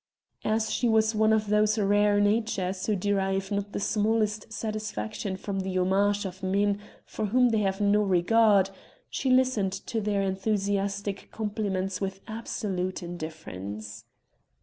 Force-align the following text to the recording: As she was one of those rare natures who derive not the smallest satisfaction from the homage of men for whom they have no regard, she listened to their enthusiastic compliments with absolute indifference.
As 0.43 0.73
she 0.73 0.89
was 0.89 1.13
one 1.13 1.31
of 1.31 1.45
those 1.49 1.77
rare 1.77 2.19
natures 2.19 2.87
who 2.87 2.95
derive 2.95 3.51
not 3.51 3.71
the 3.71 3.79
smallest 3.79 4.51
satisfaction 4.51 5.37
from 5.37 5.59
the 5.59 5.77
homage 5.77 6.25
of 6.25 6.41
men 6.41 6.79
for 7.05 7.27
whom 7.27 7.49
they 7.49 7.59
have 7.59 7.79
no 7.79 8.01
regard, 8.01 8.71
she 9.11 9.29
listened 9.29 9.73
to 9.73 10.01
their 10.01 10.23
enthusiastic 10.23 11.29
compliments 11.31 12.01
with 12.01 12.21
absolute 12.27 13.03
indifference. 13.03 14.05